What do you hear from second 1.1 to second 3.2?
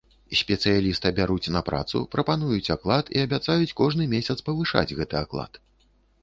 бяруць на працу, прапануюць аклад